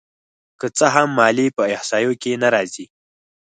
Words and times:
که 0.59 0.67
څه 0.77 0.85
هم 0.95 1.07
ماليې 1.19 1.55
په 1.57 1.63
احصایو 1.75 2.13
کې 2.21 2.31
نه 2.41 2.47
راځي 2.53 2.85